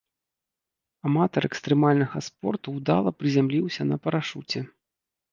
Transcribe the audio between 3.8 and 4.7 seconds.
на парашуце.